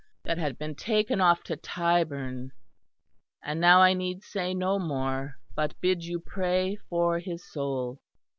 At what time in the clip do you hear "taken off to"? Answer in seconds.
0.73-1.55